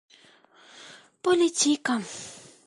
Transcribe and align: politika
politika 1.21 1.95